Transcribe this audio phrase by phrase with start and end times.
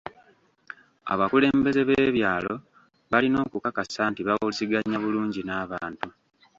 [1.13, 2.53] Abakulembeze b'ebyalo
[3.11, 6.07] balina okukakasa nti bawuliziganya bulungi n'abantu.